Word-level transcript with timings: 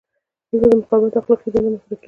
دلته 0.49 0.67
د 0.71 0.73
مقاومت 0.79 1.13
اخلاقي 1.19 1.49
دنده 1.53 1.69
مطرح 1.73 1.83
کیږي. 1.89 1.97